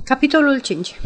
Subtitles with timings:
[0.00, 1.00] Capitolul 5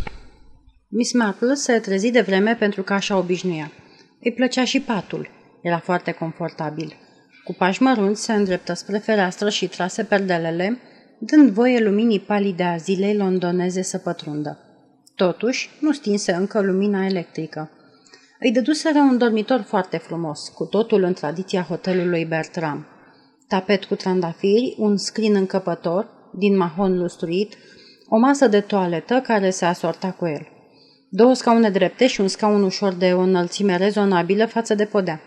[0.88, 3.73] Miss Marple se trezi de vreme pentru că așa obișnuia.
[4.21, 5.29] Îi plăcea și patul.
[5.62, 6.96] Era foarte confortabil.
[7.44, 10.78] Cu pași mărunți se îndreptă spre fereastră și trase perdelele,
[11.18, 14.58] dând voie luminii palide a zilei londoneze să pătrundă.
[15.14, 17.71] Totuși, nu stinse încă lumina electrică.
[18.41, 22.87] Îi dăduseră un dormitor foarte frumos, cu totul în tradiția hotelului Bertram.
[23.48, 26.09] Tapet cu trandafiri, un scrin încăpător,
[26.39, 27.57] din mahon lustruit,
[28.09, 30.48] o masă de toaletă care se asorta cu el.
[31.09, 35.20] Două scaune drepte și un scaun ușor de o înălțime rezonabilă față de podea.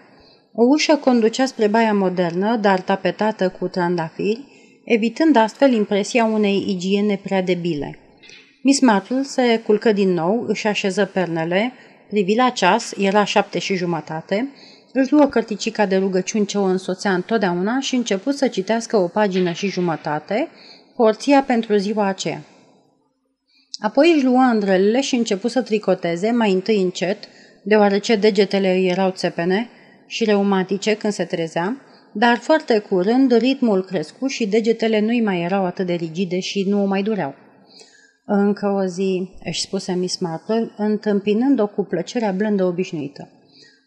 [0.54, 4.46] O ușă conducea spre baia modernă, dar tapetată cu trandafiri,
[4.86, 8.00] evitând astfel impresia unei igiene prea debile.
[8.64, 11.74] Miss Marple se culcă din nou, își așeză pernele,
[12.10, 14.50] privi la ceas, era șapte și jumătate,
[14.94, 19.52] își luă cărticica de rugăciuni ce o însoțea întotdeauna și început să citească o pagină
[19.52, 20.48] și jumătate,
[20.96, 22.42] porția pentru ziua aceea.
[23.80, 27.18] Apoi își luă îndrălile și începu să tricoteze, mai întâi încet,
[27.64, 29.70] deoarece degetele îi erau țepene
[30.08, 31.82] și reumatice când se trezea,
[32.14, 36.82] dar foarte curând ritmul crescu și degetele nu-i mai erau atât de rigide și nu
[36.82, 37.36] o mai dureau.
[38.26, 43.30] Încă o zi, își spuse Miss Marple, întâmpinând-o cu plăcerea blândă obișnuită.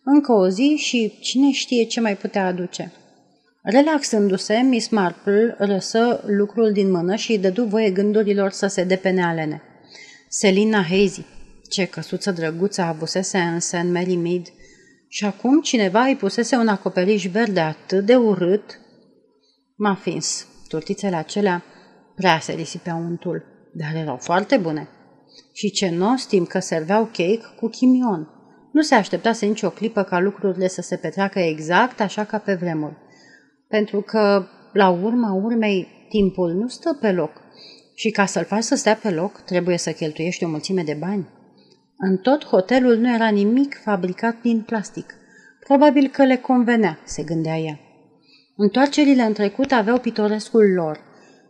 [0.05, 2.93] Încă o zi și cine știe ce mai putea aduce.
[3.63, 9.25] Relaxându-se, Miss Marple răsă lucrul din mână și îi dădu voie gândurilor să se depene
[9.25, 9.63] alene.
[10.35, 11.25] Selina Hazy,
[11.69, 13.83] ce căsuță drăguță avusese în St.
[13.93, 14.47] Mary Mead,
[15.09, 18.81] și acum cineva îi pusese un acoperiș verde atât de urât.
[19.77, 21.65] Muffins, turtițele acelea,
[22.15, 24.89] prea se risipeau untul, dar erau foarte bune.
[25.53, 28.29] Și ce nostim că serveau cake cu chimion.
[28.73, 32.97] Nu se așteptase nicio clipă ca lucrurile să se petreacă exact așa ca pe vremuri.
[33.69, 37.31] Pentru că, la urma urmei, timpul nu stă pe loc.
[37.95, 41.29] Și ca să-l faci să stea pe loc, trebuie să cheltuiești o mulțime de bani.
[41.97, 45.15] În tot hotelul nu era nimic fabricat din plastic.
[45.61, 47.81] Probabil că le convenea, se gândea ea.
[48.57, 51.01] Întoarcerile în trecut aveau pitorescul lor.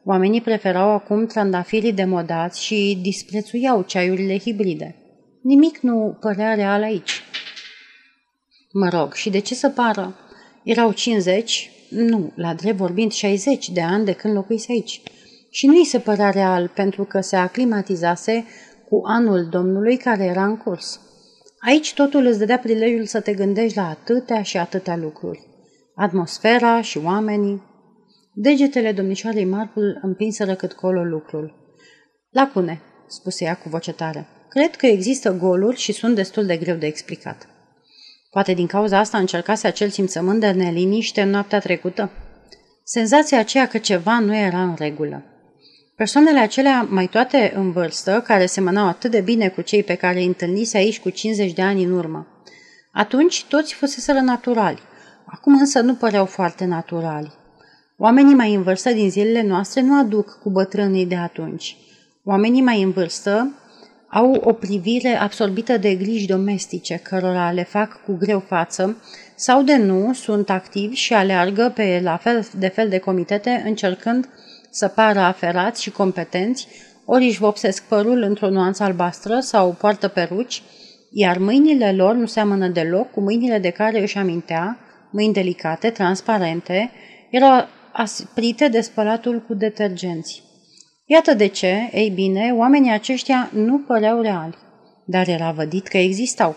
[0.05, 4.97] Oamenii preferau acum trandafirii demodați și disprețuiau ceaiurile hibride.
[5.43, 7.23] Nimic nu părea real aici.
[8.73, 10.15] Mă rog, și de ce să pară?
[10.63, 15.03] Erau 50, nu, la drept vorbind 60 de ani de când locuise aici.
[15.55, 18.45] Și nu-i se părea real pentru că se aclimatizase
[18.89, 21.01] cu anul Domnului care era în curs.
[21.59, 25.47] Aici totul îți dădea prilejul să te gândești la atâtea și atâtea lucruri.
[25.95, 27.63] Atmosfera și oamenii.
[28.35, 31.55] Degetele domnișoarei Marple împinseră cât colo lucrul.
[32.31, 34.27] Lacune, spuse ea cu voce tare.
[34.49, 37.49] Cred că există goluri și sunt destul de greu de explicat.
[38.31, 42.11] Poate din cauza asta încercase acel simțământ de neliniște în noaptea trecută?
[42.85, 45.27] Senzația aceea că ceva nu era în regulă.
[46.03, 50.19] Persoanele acelea, mai toate în vârstă, care semănau atât de bine cu cei pe care
[50.19, 52.27] îi întâlnise aici cu 50 de ani în urmă.
[52.93, 54.79] Atunci toți fuseseră naturali,
[55.25, 57.33] acum însă nu păreau foarte naturali.
[57.99, 61.77] Oamenii mai în vârstă din zilele noastre nu aduc cu bătrânii de atunci.
[62.25, 63.55] Oamenii mai în vârstă
[64.09, 68.97] au o privire absorbită de griji domestice, cărora le fac cu greu față,
[69.35, 74.29] sau de nu, sunt activi și aleargă pe la fel de fel de comitete încercând
[74.73, 76.67] să pară aferați și competenți,
[77.05, 80.63] ori își vopsesc părul într-o nuanță albastră sau poartă peruci,
[81.11, 84.79] iar mâinile lor nu seamănă deloc cu mâinile de care își amintea,
[85.11, 86.91] mâini delicate, transparente,
[87.31, 90.43] erau asprite de spălatul cu detergenți.
[91.05, 94.59] Iată de ce, ei bine, oamenii aceștia nu păreau reali,
[95.05, 96.57] dar era vădit că existau.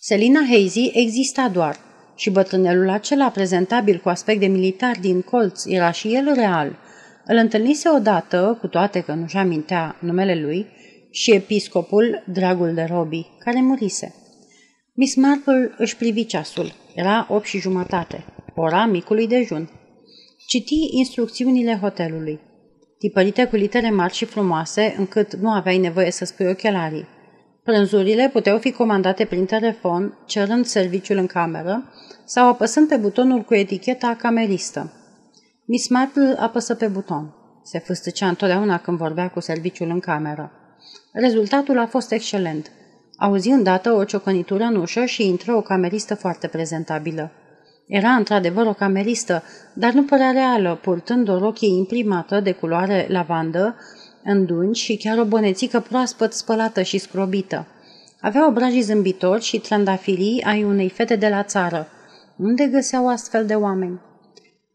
[0.00, 1.76] Selina Hazy exista doar
[2.18, 6.76] și bătrânelul acela prezentabil cu aspect de militar din colț era și el real.
[7.24, 10.66] Îl întâlnise odată, cu toate că nu-și amintea numele lui,
[11.10, 14.14] și episcopul, dragul de Robi, care murise.
[14.94, 16.72] Miss Marple își privi ceasul.
[16.94, 18.24] Era opt și jumătate,
[18.54, 19.70] ora micului dejun.
[20.46, 22.40] Citi instrucțiunile hotelului
[22.98, 27.06] tipărite cu litere mari și frumoase, încât nu aveai nevoie să spui ochelarii.
[27.64, 31.92] Prânzurile puteau fi comandate prin telefon, cerând serviciul în cameră
[32.28, 34.92] sau apăsând pe butonul cu eticheta cameristă.
[35.64, 37.34] Miss Marple apăsă pe buton.
[37.64, 40.52] Se fâstăcea întotdeauna când vorbea cu serviciul în cameră.
[41.12, 42.70] Rezultatul a fost excelent.
[43.16, 47.30] Auzi îndată o ciocănitură în ușă și intră o cameristă foarte prezentabilă.
[47.86, 49.42] Era într-adevăr o cameristă,
[49.74, 53.76] dar nu părea reală, purtând o rochie imprimată de culoare lavandă,
[54.24, 57.66] îndungi și chiar o bănețică proaspăt spălată și scrobită.
[58.20, 61.88] Avea obrajii zâmbitori și trandafirii ai unei fete de la țară.
[62.38, 64.00] Unde găseau astfel de oameni?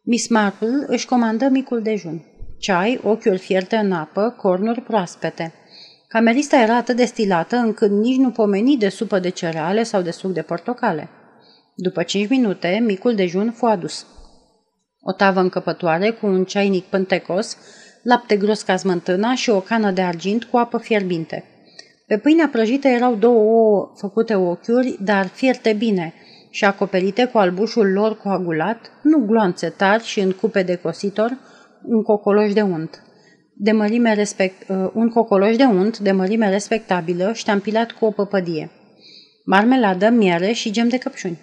[0.02, 2.26] Miss Marple își comandă micul dejun.
[2.60, 5.54] Ceai, ochiuri fierte în apă, cornuri proaspete.
[6.08, 10.12] Camerista era atât de stilată încât nici nu pomeni de supă de cereale sau de
[10.12, 11.10] suc de portocale.
[11.76, 14.06] După cinci minute, micul dejun fu adus.
[15.02, 17.58] O tavă încăpătoare cu un ceainic pântecos,
[18.02, 21.44] lapte gros ca smântâna și o cană de argint cu apă fierbinte.
[22.08, 26.14] Pe pâinea prăjită erau două ouă făcute ochiuri, dar fierte bine
[26.54, 31.38] și acoperite cu albușul lor coagulat, nu gloanțe tari și în cupe de cositor,
[31.84, 33.04] un cocoloș de unt.
[33.54, 38.72] De mărime respect, uh, un cocoloș de unt de mărime respectabilă, ștampilat cu o păpădie.
[39.46, 41.40] Marmeladă, miere și gem de căpșuni.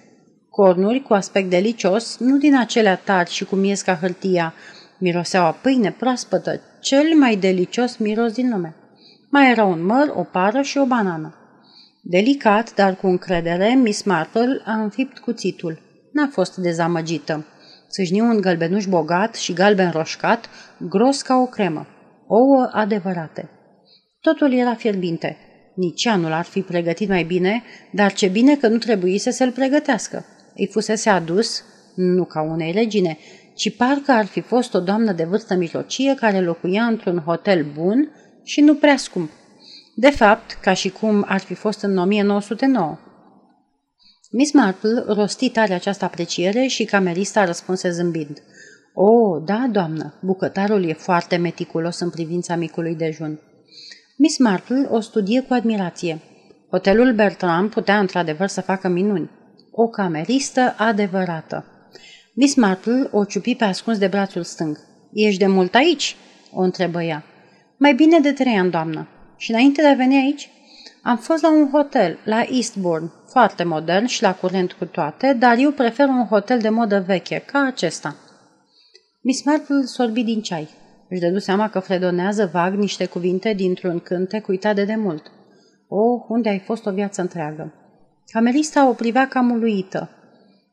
[0.49, 4.55] Cornuri cu aspect delicios, nu din acelea tari și cu miez ca hârtia,
[4.99, 8.75] miroseau a pâine proaspătă, cel mai delicios miros din lume.
[9.31, 11.35] Mai era un măr, o pară și o banană.
[12.03, 15.79] Delicat, dar cu încredere, Miss Marple a înfipt cuțitul.
[16.13, 17.47] N-a fost dezamăgită.
[17.89, 20.49] Sâșni un gălbenuș bogat și galben roșcat,
[20.79, 21.87] gros ca o cremă.
[22.27, 23.51] Ouă adevărate.
[24.21, 25.37] Totul era fierbinte.
[25.75, 27.63] Nici ea nu l-ar fi pregătit mai bine,
[27.93, 30.25] dar ce bine că nu trebuise să-l pregătească.
[30.55, 31.65] Îi fusese adus,
[31.95, 33.19] nu ca unei regine,
[33.55, 38.11] ci parcă ar fi fost o doamnă de vârstă mijlocie care locuia într-un hotel bun
[38.45, 39.31] și nu prea scump.
[39.95, 42.99] De fapt, ca și cum ar fi fost în 1909.
[44.31, 48.43] Miss Marple rosti tare această apreciere și camerista răspunse zâmbind.
[48.95, 53.41] O, oh, da, doamnă, bucătarul e foarte meticulos în privința micului dejun.
[54.17, 56.21] Miss Marple o studie cu admirație.
[56.71, 59.31] Hotelul Bertram putea într-adevăr să facă minuni.
[59.71, 61.65] O cameristă adevărată.
[62.35, 64.79] Miss Marple o ciupi pe ascuns de brațul stâng.
[65.13, 66.17] Ești de mult aici?"
[66.53, 67.25] o întrebă ea.
[67.77, 69.09] Mai bine de trei ani, doamnă.
[69.41, 70.51] Și înainte de a veni aici?
[71.03, 75.57] Am fost la un hotel, la Eastbourne, foarte modern și la curent cu toate, dar
[75.59, 78.17] eu prefer un hotel de modă veche, ca acesta.
[79.21, 80.69] Miss Marple sorbi din ceai.
[81.09, 85.33] Își dădu seama că fredonează vag niște cuvinte dintr-un cântec uitat de demult.
[85.89, 87.75] Oh, unde ai fost o viață întreagă?
[88.27, 90.11] Camerista o privea cam uluită.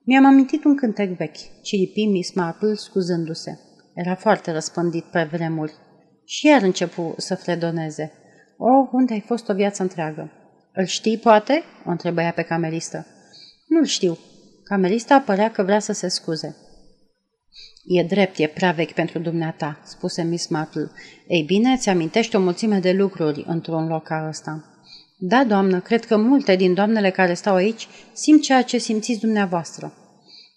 [0.03, 3.59] Mi-am amintit un cântec vechi, ciripi Miss Marple scuzându-se.
[3.93, 5.73] Era foarte răspândit pe vremuri.
[6.25, 8.11] Și iar începu să fredoneze.
[8.57, 10.31] Oh, unde ai fost o viață întreagă?
[10.73, 13.05] Îl știi, poate?" o întrebă ea pe cameristă.
[13.67, 14.17] Nu-l știu.
[14.63, 16.55] Camerista părea că vrea să se scuze.
[17.85, 20.91] E drept, e prea vechi pentru dumneata, spuse Miss Marple.
[21.27, 24.65] Ei bine, ți amintești o mulțime de lucruri într-un loc ca ăsta.
[25.17, 29.93] Da, doamnă, cred că multe din doamnele care stau aici simt ceea ce simțiți dumneavoastră.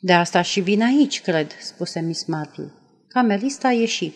[0.00, 2.73] De asta și vin aici, cred, spuse Miss Marple.
[3.08, 4.12] Camerista ieși.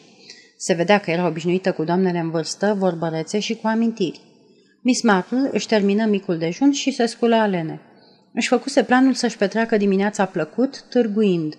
[0.65, 4.21] Se vedea că era obișnuită cu doamnele în vârstă, vorbărețe și cu amintiri.
[4.83, 7.81] Miss Marple își termină micul dejun și se sculă alene.
[8.33, 11.55] Își făcuse planul să-și petreacă dimineața plăcut, târguind.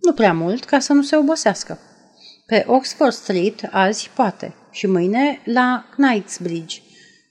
[0.00, 1.78] Nu prea mult, ca să nu se obosească.
[2.46, 6.80] Pe Oxford Street azi poate și mâine la Knightsbridge.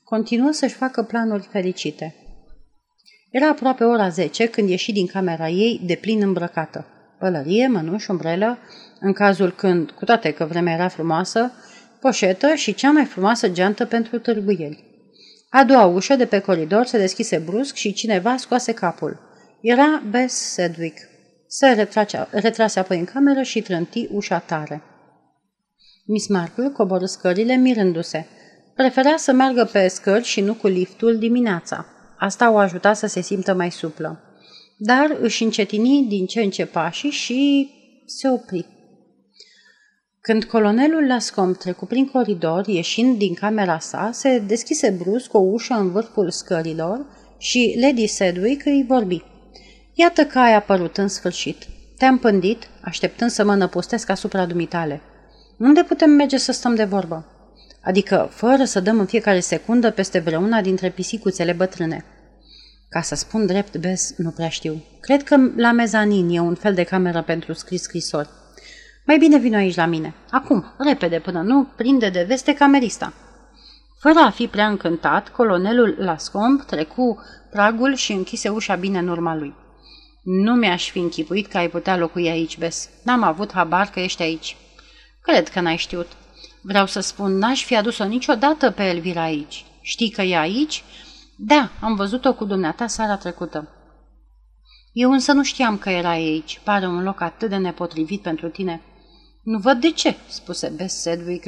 [0.03, 2.15] Continuă să-și facă planuri fericite.
[3.31, 6.96] Era aproape ora 10 când ieși din camera ei de plin îmbrăcată.
[7.19, 8.57] Pălărie, mănuș, umbrelă,
[8.99, 11.51] în cazul când, cu toate că vremea era frumoasă,
[11.99, 14.85] poșetă și cea mai frumoasă geantă pentru târguieli.
[15.49, 19.19] A doua ușă de pe coridor se deschise brusc și cineva scoase capul.
[19.61, 20.97] Era Bess Sedwick.
[21.47, 24.81] Se retrase, retrase apoi în cameră și trânti ușa tare.
[26.05, 28.25] Miss Marple coborâ scările mirându-se.
[28.75, 31.85] Prefera să meargă pe scări și nu cu liftul dimineața.
[32.17, 34.26] Asta o ajuta să se simtă mai suplă.
[34.77, 37.69] Dar își încetini din ce în ce pașii și
[38.05, 38.65] se opri.
[40.21, 45.73] Când colonelul Lascom trecu prin coridor, ieșind din camera sa, se deschise brusc o ușă
[45.73, 47.05] în vârful scărilor
[47.37, 49.23] și Lady Sedwick îi vorbi.
[49.93, 51.67] Iată că ai apărut în sfârșit.
[51.97, 55.01] Te-am pândit, așteptând să mă năpustesc asupra dumitale.
[55.57, 57.25] Unde putem merge să stăm de vorbă?
[57.81, 62.05] Adică, fără să dăm în fiecare secundă peste vreuna dintre pisicuțele bătrâne.
[62.89, 64.83] Ca să spun drept, Bes, nu prea știu.
[64.99, 68.29] Cred că la mezanin e un fel de cameră pentru scris scrisori.
[69.05, 70.13] Mai bine vino aici la mine.
[70.31, 73.13] Acum, repede, până nu prinde de veste camerista.
[73.99, 79.35] Fără a fi prea încântat, colonelul Lascomb trecu pragul și închise ușa bine în urma
[79.35, 79.53] lui.
[80.23, 82.89] Nu mi-aș fi închipuit că ai putea locui aici, Bes.
[83.03, 84.57] N-am avut habar că ești aici.
[85.21, 86.07] Cred că n-ai știut.
[86.61, 89.65] Vreau să spun, n-aș fi adus-o niciodată pe Elvira aici.
[89.81, 90.83] Știi că e aici?
[91.39, 93.67] Da, am văzut-o cu dumneata seara trecută.
[94.91, 96.61] Eu însă nu știam că era aici.
[96.63, 98.81] Pare un loc atât de nepotrivit pentru tine.
[99.43, 101.45] Nu văd de ce, spuse Bess Sedwick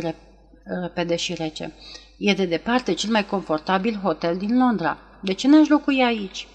[0.81, 1.73] repede și rece.
[2.17, 4.97] E de departe cel mai confortabil hotel din Londra.
[5.21, 6.47] De ce n-aș locui aici?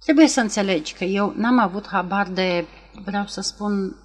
[0.00, 2.66] Trebuie să înțelegi că eu n-am avut habar de,
[3.04, 3.96] vreau să spun,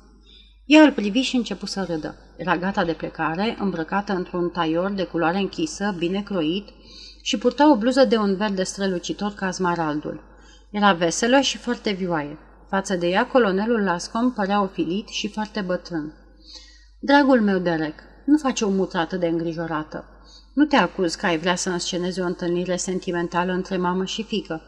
[0.66, 2.16] Ea îl privi și începu să râdă.
[2.38, 6.70] Era gata de plecare, îmbrăcată într-un taior de culoare închisă, bine croit,
[7.22, 10.24] și purta o bluză de un verde strălucitor ca smaraldul.
[10.72, 12.38] Era veselă și foarte vioaie.
[12.70, 16.14] Față de ea, colonelul Lascom părea ofilit și foarte bătrân.
[17.00, 20.06] Dragul meu, Derek, nu face o mută atât de îngrijorată.
[20.54, 24.62] Nu te acuz că ai vrea să înscenezi o întâlnire sentimentală între mamă și fică.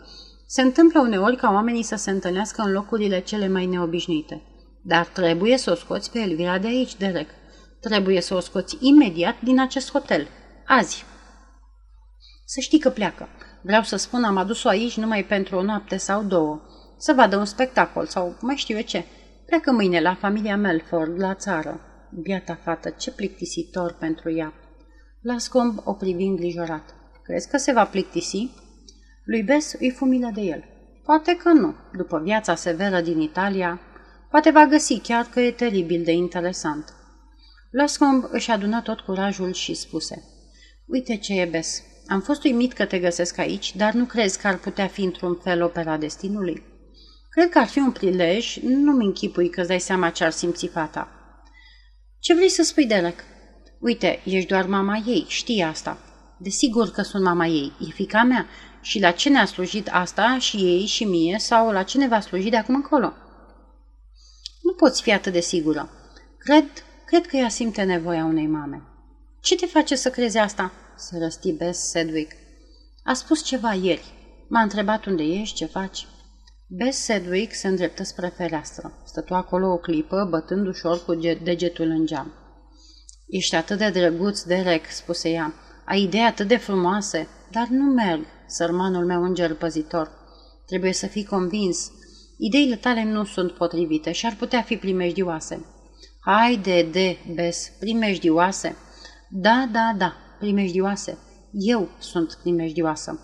[0.48, 4.42] Se întâmplă uneori ca oamenii să se întâlnească în locurile cele mai neobișnuite.
[4.82, 7.30] Dar trebuie să o scoți pe Elvira de aici, Derek.
[7.80, 10.28] Trebuie să o scoți imediat din acest hotel.
[10.68, 11.06] Azi.
[12.54, 13.28] Să știi că pleacă.
[13.62, 16.62] Vreau să spun, am adus-o aici numai pentru o noapte sau două.
[16.98, 19.06] Să vadă un spectacol sau mai știu eu ce.
[19.46, 21.80] Pleacă mâine la familia Melford, la țară.
[22.22, 24.54] Biata fată, ce plictisitor pentru ea.
[25.22, 26.96] Lascomb o privi îngrijorat.
[27.24, 28.50] Crezi că se va plictisi?
[29.26, 30.64] Lui Bes îi fumilă de el.
[31.04, 31.76] Poate că nu.
[31.98, 33.82] După viața severă din Italia,
[34.30, 36.94] poate va găsi chiar că e teribil de interesant.
[37.72, 40.24] Lascomb își adună tot curajul și spuse.
[40.88, 41.84] Uite ce e Bes.
[42.08, 45.36] Am fost uimit că te găsesc aici, dar nu crezi că ar putea fi într-un
[45.36, 46.64] fel opera destinului?
[47.30, 51.08] Cred că ar fi un prilej, nu-mi închipui că dai seama ce ar simți fata.
[52.20, 53.24] Ce vrei să spui, Derek?
[53.80, 55.98] Uite, ești doar mama ei, știi asta.
[56.38, 58.48] Desigur că sunt mama ei, e fica mea.
[58.82, 62.20] Și la ce ne-a slujit asta și ei și mie sau la ce ne va
[62.20, 63.14] sluji de acum încolo?
[64.62, 65.90] Nu poți fi atât de sigură.
[66.38, 66.66] Cred,
[67.06, 68.82] cred că ea simte nevoia unei mame.
[69.42, 70.72] Ce te face să crezi asta?
[70.96, 72.32] Se răsti Bess Sedwick.
[73.04, 74.14] A spus ceva ieri.
[74.48, 76.08] M-a întrebat unde ești, ce faci.
[76.68, 78.94] Bess Sedwick se îndreptă spre fereastră.
[79.06, 82.34] Stătu acolo o clipă, bătând ușor cu degetul în geam.
[83.28, 85.54] Ești atât de drăguț, Derek, spuse ea.
[85.86, 90.12] Ai idei atât de frumoase, dar nu merg, sărmanul meu înger păzitor.
[90.66, 91.92] Trebuie să fii convins.
[92.38, 95.66] Ideile tale nu sunt potrivite și ar putea fi primejdioase.
[96.20, 98.76] Haide, de, Bes, primejdioase.
[99.30, 101.18] Da, da, da, primejdioase.
[101.52, 103.20] Eu sunt primejdioasă.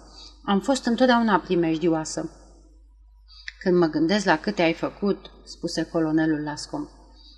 [0.45, 2.29] Am fost întotdeauna primejdioasă.
[3.59, 6.88] Când mă gândesc la câte ai făcut, spuse colonelul Lascom,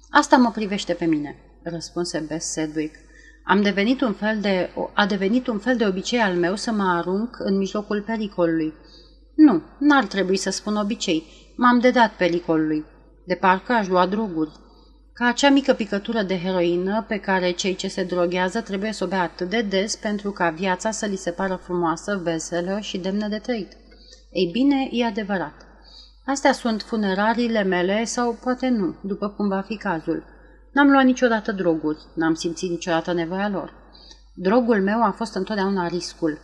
[0.10, 2.96] asta mă privește pe mine, răspunse Bess Sedwick.
[3.44, 6.84] Am devenit un fel de, a devenit un fel de obicei al meu să mă
[6.84, 8.74] arunc în mijlocul pericolului.
[9.36, 11.24] Nu, n-ar trebui să spun obicei.
[11.58, 12.86] M-am dedat pericolului.
[13.26, 14.52] De parcă aș lua droguri.
[15.14, 19.08] Ca acea mică picătură de heroină pe care cei ce se droghează trebuie să o
[19.08, 23.28] bea atât de des pentru ca viața să li se pară frumoasă, veselă și demnă
[23.28, 23.78] de trăit.
[24.32, 25.54] Ei bine, e adevărat.
[26.26, 30.24] Astea sunt funerariile mele sau poate nu, după cum va fi cazul.
[30.72, 33.74] N-am luat niciodată droguri, n-am simțit niciodată nevoia lor.
[34.34, 36.40] Drogul meu a fost întotdeauna riscul.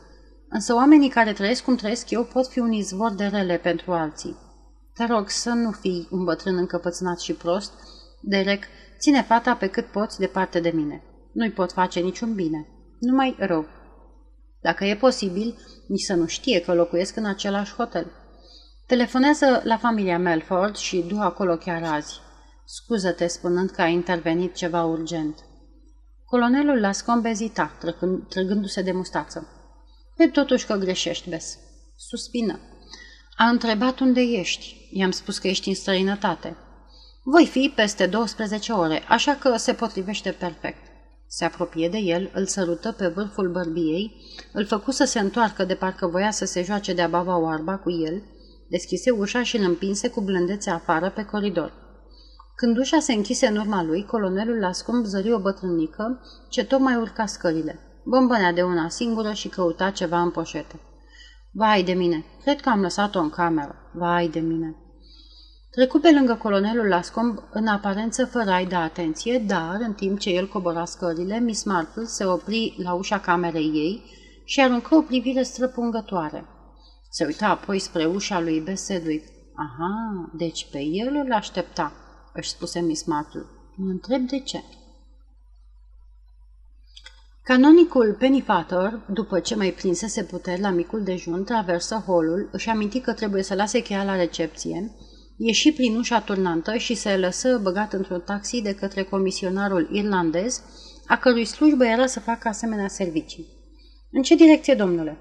[0.50, 4.36] Însă oamenii care trăiesc cum trăiesc eu pot fi un izvor de rele pentru alții.
[4.94, 7.74] Te rog să nu fii un bătrân încăpățânat și prost.
[8.22, 8.64] Derek,
[9.00, 11.04] ține fata pe cât poți departe de mine.
[11.34, 12.68] Nu-i pot face niciun bine.
[13.00, 13.66] Numai rău.
[14.62, 15.56] Dacă e posibil,
[15.88, 18.12] nici să nu știe că locuiesc în același hotel.
[18.86, 22.20] Telefonează la familia Melford și du acolo chiar azi.
[22.66, 25.46] Scuză-te spunând că a intervenit ceva urgent.
[26.26, 27.78] Colonelul Lascomb ezita,
[28.30, 29.48] trăgându-se de mustață.
[30.16, 31.58] Cred totuși că greșești, Bes.
[31.96, 32.60] Suspină.
[33.36, 34.90] A întrebat unde ești.
[34.92, 36.58] I-am spus că ești în străinătate.
[37.30, 40.78] Voi fi peste 12 ore, așa că se potrivește perfect.
[41.28, 44.22] Se apropie de el, îl sărută pe vârful bărbiei,
[44.54, 47.92] îl făcu să se întoarcă de parcă voia să se joace de-a bava oarba cu
[47.92, 48.24] el,
[48.70, 51.74] deschise ușa și îl împinse cu blândețe afară pe coridor.
[52.56, 56.96] Când ușa se închise în urma lui, colonelul la scump zări o bătrânică ce tocmai
[56.96, 57.80] urca scările.
[58.04, 60.80] Bombănea de una singură și căuta ceva în poșete.
[61.52, 63.76] Vai de mine, cred că am lăsat-o în cameră.
[63.94, 64.76] Vai de mine.
[65.70, 70.30] Trecu pe lângă colonelul Lascomb în aparență fără a-i da atenție, dar, în timp ce
[70.30, 74.04] el cobora scările, Miss Marple se opri la ușa camerei ei
[74.44, 76.46] și aruncă o privire străpungătoare.
[77.10, 79.28] Se uita apoi spre ușa lui Besedwick.
[79.56, 81.94] Aha, deci pe el îl aștepta
[82.34, 83.46] își spuse Miss Marple.
[83.76, 84.64] Mă întreb de ce.
[87.44, 93.14] Canonicul Pennyfather, după ce mai prinsese puteri la micul dejun, traversă holul, își aminti că
[93.14, 94.92] trebuie să lase cheia la recepție,
[95.38, 100.64] ieși prin ușa turnantă și se lăsă băgat într-un taxi de către comisionarul irlandez,
[101.08, 103.48] a cărui slujbă era să facă asemenea servicii.
[104.12, 105.18] În ce direcție, domnule?"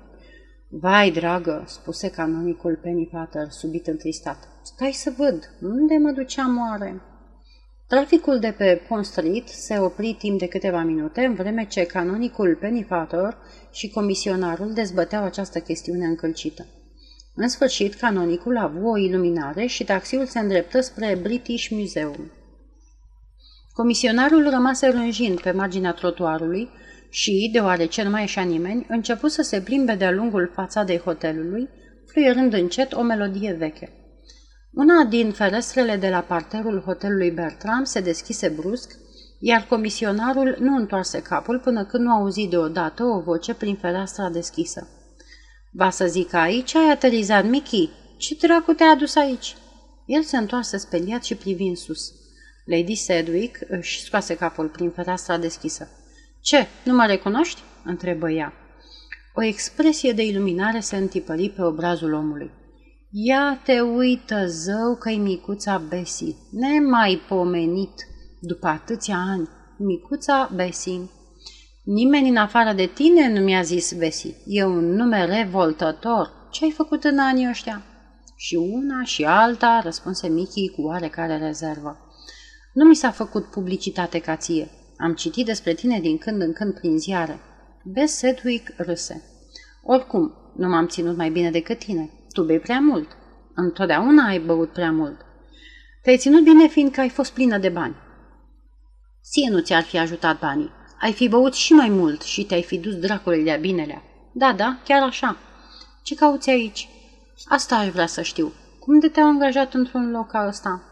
[0.69, 4.49] Vai, dragă," spuse canonicul Pennyfather, subit întristat.
[4.63, 7.01] Stai să văd, unde mă duceam oare?"
[7.89, 12.57] Traficul de pe Pond Street se opri timp de câteva minute, în vreme ce canonicul
[12.61, 13.37] Pennyfather
[13.71, 16.67] și comisionarul dezbăteau această chestiune încălcită.
[17.39, 22.31] În sfârșit, canonicul a avut o iluminare și taxiul se îndreptă spre British Museum.
[23.73, 26.69] Comisionarul rămase rânjind pe marginea trotuarului
[27.11, 31.69] și, deoarece nu mai ieșea nimeni, început să se plimbe de-a lungul fațadei hotelului,
[32.07, 33.93] fluierând încet o melodie veche.
[34.73, 38.99] Una din ferestrele de la parterul hotelului Bertram se deschise brusc,
[39.39, 44.89] iar comisionarul nu întoarse capul până când nu auzi deodată o voce prin fereastra deschisă.
[45.79, 47.91] Va să zic aici ai aterizat, Mickey?
[48.17, 49.57] Ce dracu te-a adus aici?"
[50.07, 52.13] El se întoarse speliat și privi în sus.
[52.65, 55.89] Lady Sedwick își scoase capul prin fereastra deschisă.
[56.41, 58.53] Ce, nu mă recunoști?" întrebă ea.
[59.35, 62.51] O expresie de iluminare se întipări pe obrazul omului.
[63.11, 68.07] Ia te uită, zău, că-i micuța Bessie, nemai pomenit,
[68.41, 71.11] după atâția ani, micuța Bessie.
[71.87, 76.49] Nimeni în afară de tine nu mi-a zis Bessie, e un nume revoltător.
[76.51, 77.83] Ce ai făcut în anii ăștia?
[78.37, 81.97] Și una și alta, răspunse Mickey cu oarecare rezervă.
[82.73, 84.71] Nu mi s-a făcut publicitate ca ție.
[84.97, 87.41] Am citit despre tine din când în când prin ziare.
[87.85, 89.23] Bess Sedwick râse.
[89.83, 92.11] Oricum, nu m-am ținut mai bine decât tine.
[92.33, 93.09] Tu bei prea mult.
[93.55, 95.21] Întotdeauna ai băut prea mult.
[96.03, 97.97] Te-ai ținut bine fiindcă ai fost plină de bani.
[99.23, 100.76] Ție nu ți-ar fi ajutat banii.
[101.01, 104.03] Ai fi băut și mai mult și te-ai fi dus dracului de-a binelea.
[104.33, 105.37] Da, da, chiar așa.
[106.03, 106.89] Ce cauți aici?
[107.45, 108.53] Asta aș vrea să știu.
[108.81, 110.83] Cum de te-au angajat într-un loc ca ăsta?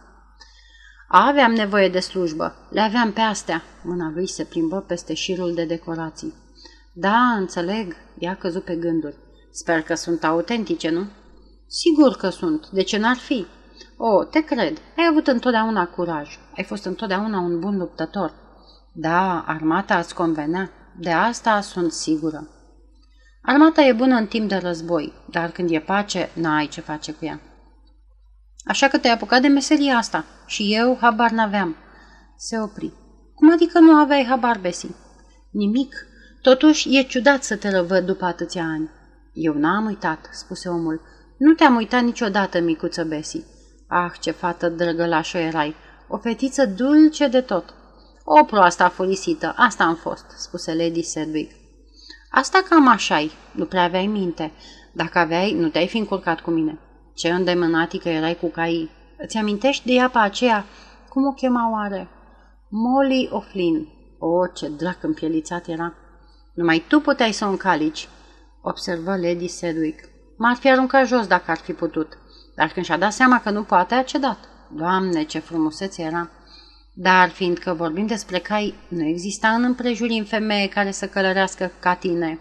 [1.08, 2.54] Aveam nevoie de slujbă.
[2.70, 3.62] Le aveam pe astea.
[3.82, 6.34] Mâna lui se plimbă peste șirul de decorații.
[6.92, 7.96] Da, înțeleg.
[8.18, 9.16] Ea căzut pe gânduri.
[9.50, 11.06] Sper că sunt autentice, nu?
[11.66, 12.68] Sigur că sunt.
[12.68, 13.46] De ce n-ar fi?
[13.96, 14.78] O, te cred.
[14.96, 16.38] Ai avut întotdeauna curaj.
[16.56, 18.32] Ai fost întotdeauna un bun luptător.
[18.96, 20.70] Da, armata îți convenea.
[20.98, 22.48] De asta sunt sigură.
[23.42, 27.24] Armata e bună în timp de război, dar când e pace, n-ai ce face cu
[27.24, 27.40] ea.
[28.64, 31.76] Așa că te-ai apucat de meseria asta și eu habar n-aveam.
[32.36, 32.92] Se opri.
[33.34, 34.94] Cum adică nu aveai habar, Besi?
[35.50, 35.94] Nimic.
[36.42, 38.90] Totuși, e ciudat să te răvăd după atâția ani.
[39.32, 41.00] Eu n-am uitat, spuse omul.
[41.38, 43.44] Nu te-am uitat niciodată, micuță Besi.
[43.88, 45.74] Ah, ce fată drăgălașă erai!
[46.08, 47.74] O fetiță dulce de tot.
[48.26, 51.54] O proastă folisită, asta am fost, spuse Lady Sedwick.
[52.30, 54.52] Asta cam așa nu prea aveai minte.
[54.92, 56.78] Dacă aveai, nu te-ai fi încurcat cu mine.
[57.14, 58.90] Ce îndemânatică erai cu caii.
[59.18, 60.64] Îți amintești de ea pe aceea?
[61.08, 62.08] Cum o chema oare?
[62.68, 63.88] Molly O'Flynn.
[64.18, 65.94] O, ce drac împielițat era!
[66.54, 68.08] Numai tu puteai să o încalici,
[68.62, 70.08] observă Lady Sedwick.
[70.36, 72.18] M-ar fi aruncat jos dacă ar fi putut,
[72.56, 74.38] dar când și-a dat seama că nu poate, a cedat.
[74.70, 76.30] Doamne, ce frumusețe era!
[76.96, 82.38] Dar, fiindcă vorbim despre cai, nu exista în împrejurim femeie care să călărească ca tine.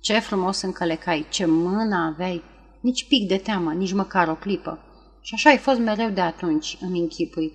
[0.00, 2.42] Ce frumos încălecai, ce mână aveai,
[2.80, 4.78] nici pic de teamă, nici măcar o clipă.
[5.20, 7.52] Și așa ai fost mereu de atunci, îmi închipui.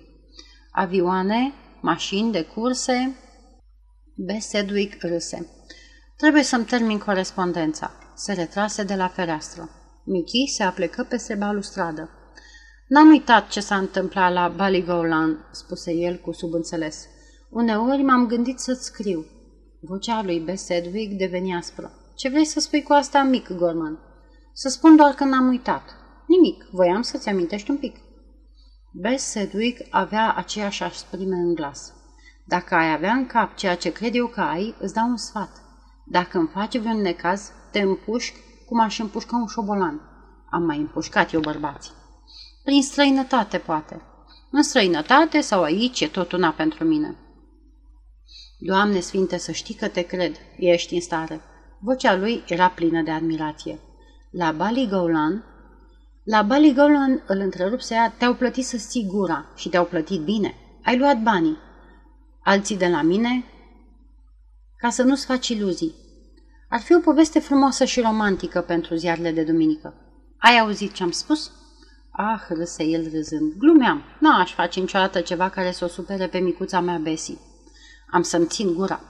[0.72, 3.16] Avioane, mașini de curse...
[4.14, 5.46] Besedwick râse.
[6.16, 7.90] Trebuie să-mi termin corespondența.
[8.14, 9.70] Se retrase de la fereastră.
[10.04, 12.10] Mickey se aplecă peste balustradă.
[12.92, 17.06] N-am uitat ce s-a întâmplat la Ballygolan, spuse el cu subînțeles.
[17.50, 19.24] Uneori m-am gândit să-ți scriu.
[19.80, 20.48] Vocea lui B.
[20.56, 21.90] Sedwick deveni aspră.
[22.14, 23.98] Ce vrei să spui cu asta, mic, Gorman?
[24.52, 25.82] Să spun doar că n-am uitat.
[26.26, 27.96] Nimic, voiam să-ți amintești un pic.
[28.92, 29.04] B.
[29.16, 31.92] Sedwick avea aceeași asprime în glas.
[32.46, 35.62] Dacă ai avea în cap ceea ce cred eu că ai, îți dau un sfat.
[36.06, 38.34] Dacă îmi faci vreun necaz, te împușc
[38.66, 40.00] cum aș împușca un șobolan.
[40.50, 42.00] Am mai împușcat eu bărbații.
[42.64, 44.02] Prin străinătate, poate.
[44.50, 47.16] În străinătate sau aici e tot una pentru mine.
[48.58, 51.40] Doamne Sfinte, să știi că te cred, ești în stare.
[51.80, 53.78] Vocea lui era plină de admirație.
[54.30, 55.44] La Baligolan,
[56.24, 60.54] la Baligolan îl întrerupse ea, te-au plătit să ții gura și te-au plătit bine.
[60.84, 61.58] Ai luat banii.
[62.42, 63.44] Alții de la mine,
[64.76, 65.94] ca să nu-ți faci iluzii.
[66.68, 69.94] Ar fi o poveste frumoasă și romantică pentru ziarele de duminică.
[70.38, 71.50] Ai auzit ce am spus?
[72.14, 73.52] Ah, râse el râzând.
[73.58, 74.02] Glumeam.
[74.18, 77.38] N-aș face niciodată ceva care să o supere pe micuța mea Bessie.
[78.10, 79.00] Am să-mi țin gura.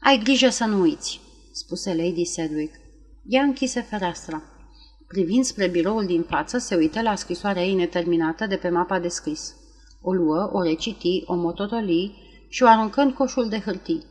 [0.00, 1.20] Ai grijă să nu uiți,
[1.52, 2.74] spuse Lady Sedwick.
[3.26, 4.42] Ea închise fereastra.
[5.06, 9.08] Privind spre biroul din față, se uită la scrisoarea ei neterminată de pe mapa de
[9.08, 9.54] scris.
[10.02, 12.16] O luă, o reciti, o mototoli
[12.48, 14.04] și o aruncă în coșul de hârtii.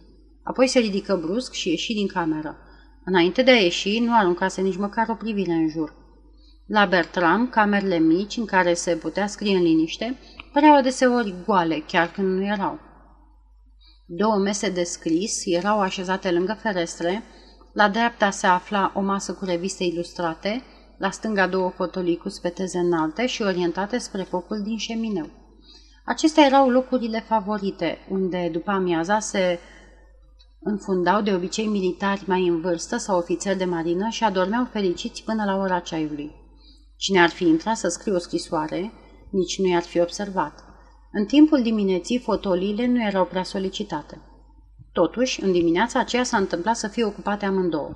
[0.44, 2.58] Apoi se ridică brusc și ieși din cameră.
[3.04, 5.97] Înainte de a ieși, nu aruncase nici măcar o privire în jur.
[6.68, 10.18] La Bertram, camerele mici în care se putea scrie în liniște,
[10.54, 12.80] păreau adeseori goale, chiar când nu erau.
[14.06, 17.24] Două mese de scris erau așezate lângă ferestre,
[17.74, 20.64] la dreapta se afla o masă cu reviste ilustrate,
[20.98, 25.30] la stânga două fotolii cu speteze înalte și orientate spre focul din șemineu.
[26.06, 29.60] Acestea erau locurile favorite, unde după amiaza se
[30.60, 35.44] înfundau de obicei militari mai în vârstă sau ofițeri de marină și adormeau fericiți până
[35.46, 36.37] la ora ceaiului.
[36.98, 38.92] Cine ar fi intrat să scrie o scrisoare,
[39.30, 40.64] nici nu i-ar fi observat.
[41.12, 44.22] În timpul dimineții, fotoliile nu erau prea solicitate.
[44.92, 47.96] Totuși, în dimineața aceea s-a întâmplat să fie ocupate amândouă.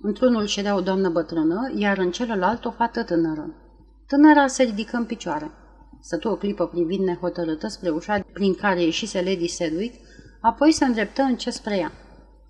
[0.00, 3.54] Într-unul ședea o doamnă bătrână, iar în celălalt o fată tânără.
[4.06, 5.50] Tânăra se ridică în picioare.
[6.00, 9.94] Stătu o clipă privind nehotărâtă spre ușa prin care ieșise Lady Sedwick,
[10.40, 11.92] apoi se îndreptă în ce spre ea.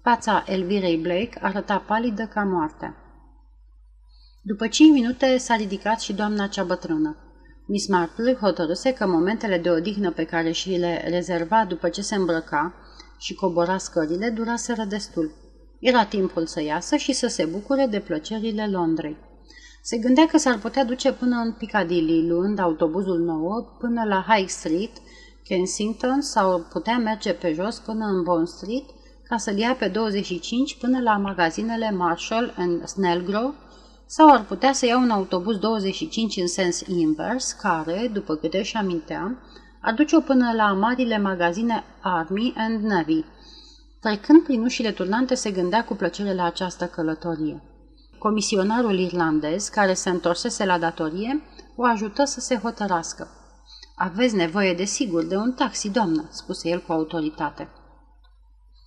[0.02, 3.07] Fața Elvirei Blake arăta palidă ca moartea.
[4.50, 7.16] După cinci minute s-a ridicat și doamna cea bătrână.
[7.66, 12.14] Miss Marple hotărâse că momentele de odihnă pe care și le rezerva după ce se
[12.14, 12.74] îmbrăca
[13.18, 15.32] și cobora scările duraseră destul.
[15.80, 19.16] Era timpul să iasă și să se bucure de plăcerile Londrei.
[19.82, 24.48] Se gândea că s-ar putea duce până în Piccadilly, luând autobuzul nou până la High
[24.48, 24.92] Street,
[25.44, 28.84] Kensington sau putea merge pe jos până în Bond Street
[29.28, 33.54] ca să-l ia pe 25 până la magazinele Marshall and Snellgrove
[34.10, 38.76] sau ar putea să ia un autobuz 25 în sens invers, care, după câte își
[38.76, 39.38] amintea,
[39.80, 43.24] aduce-o până la marile magazine Army and Navy.
[44.00, 47.62] Trecând prin ușile turnante, se gândea cu plăcere la această călătorie.
[48.18, 51.42] Comisionarul irlandez, care se întorsese la datorie,
[51.76, 53.28] o ajută să se hotărască.
[53.96, 57.68] Aveți nevoie de sigur de un taxi, doamnă," spuse el cu autoritate.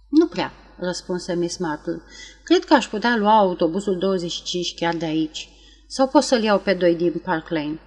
[0.10, 2.02] Nu prea, răspunse Miss Marple.
[2.44, 5.50] Cred că aș putea lua autobuzul 25 chiar de aici.
[5.88, 7.80] Sau pot să-l iau pe doi din Park Lane.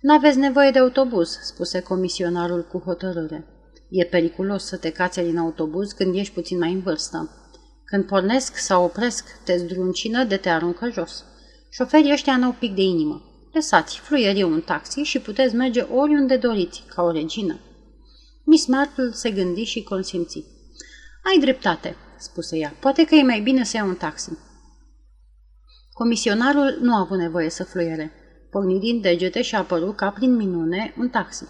[0.00, 3.46] N-aveți nevoie de autobuz, spuse comisionarul cu hotărâre.
[3.90, 7.30] E periculos să te cațeri în autobuz când ești puțin mai în vârstă.
[7.84, 11.24] Când pornesc sau opresc, te zdruncină de te aruncă jos.
[11.70, 13.22] Șoferii ăștia n-au pic de inimă.
[13.52, 17.58] Lăsați, fluier un taxi și puteți merge oriunde doriți, ca o regină.
[18.44, 20.44] Miss Marple se gândi și consimți.
[21.24, 22.74] Ai dreptate, spuse ea.
[22.80, 24.30] Poate că e mai bine să iau un taxi.
[25.92, 28.12] Comisionarul nu a avut nevoie să fluiere.
[28.50, 31.44] Porni din degete și a apărut ca prin minune un taxi.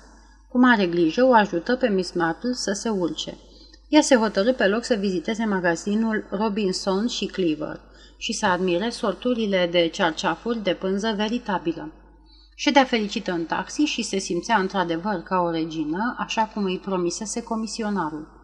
[0.49, 3.37] Cu mare grijă o ajută pe Miss Marple să se urce.
[3.89, 7.81] Ea se hotărâ pe loc să viziteze magazinul Robinson și Cleaver
[8.17, 11.93] și să admire sorturile de cearceafuri de pânză veritabilă.
[12.55, 17.43] Ședea fericită în taxi și se simțea într-adevăr ca o regină, așa cum îi promisese
[17.43, 18.38] comisionarul.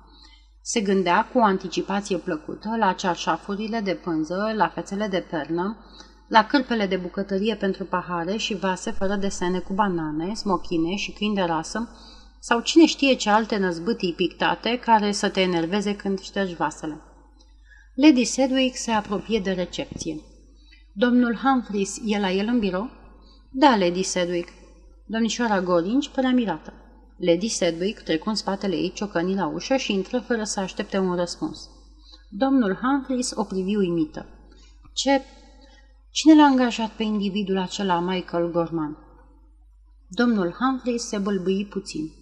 [0.66, 5.76] Se gândea cu o anticipație plăcută la cearșafurile de pânză, la fețele de pernă,
[6.28, 11.34] la cârpele de bucătărie pentru pahare și vase fără desene cu banane, smochine și câini
[11.34, 11.88] de rasă,
[12.40, 17.00] sau cine știe ce alte năzbâtii pictate care să te enerveze când ștergi vasele.
[17.94, 20.20] Lady Sedwick se apropie de recepție.
[20.92, 22.90] Domnul Humphreys e la el în birou?
[23.50, 24.48] Da, Lady Sedwick.
[25.06, 26.72] Domnișoara Gorinci părea mirată.
[27.16, 31.14] Lady Sedwick trecu în spatele ei ciocăni la ușă și intră fără să aștepte un
[31.14, 31.68] răspuns.
[32.28, 34.26] Domnul Humphreys o privi uimită.
[34.92, 35.22] Ce...
[36.10, 38.98] Cine l-a angajat pe individul acela, Michael Gorman?
[40.08, 42.12] Domnul Humphreys se bălbâi puțin.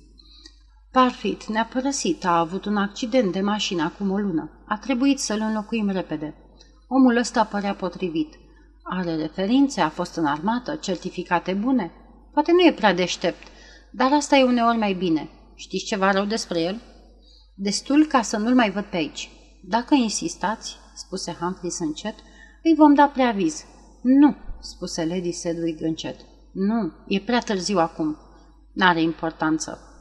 [0.92, 4.50] Parfit ne-a părăsit, a avut un accident de mașină acum o lună.
[4.66, 6.34] A trebuit să-l înlocuim repede.
[6.88, 8.38] Omul ăsta părea potrivit.
[8.82, 11.92] Are referințe, a fost în armată, certificate bune.
[12.32, 13.51] Poate nu e prea deștept,
[13.92, 15.28] dar asta e uneori mai bine.
[15.54, 16.80] Știți ceva rău despre el?
[17.54, 19.30] Destul ca să nu-l mai văd pe aici.
[19.64, 22.14] Dacă insistați, spuse Humphreys încet,
[22.62, 23.64] îi vom da preaviz.
[24.02, 26.16] Nu, spuse Lady Sedwick încet.
[26.52, 28.16] Nu, e prea târziu acum.
[28.72, 29.91] N-are importanță.